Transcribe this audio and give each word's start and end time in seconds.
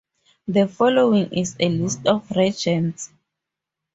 The 0.47 0.67
following 0.67 1.31
is 1.31 1.55
a 1.59 1.69
list 1.69 2.07
of 2.07 2.31
regents. 2.31 3.11